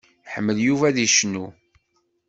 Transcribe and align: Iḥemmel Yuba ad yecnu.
Iḥemmel 0.27 0.57
Yuba 0.65 0.85
ad 0.87 0.97
yecnu. 0.99 1.45